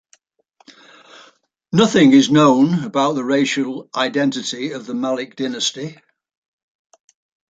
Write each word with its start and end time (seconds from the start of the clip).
Nothing 1.71 2.13
is 2.13 2.31
known 2.31 2.85
about 2.85 3.13
the 3.13 3.23
racial 3.23 3.87
identity 3.93 4.71
of 4.71 4.87
the 4.87 4.95
Malik 4.95 5.35
dynasty. 5.35 5.95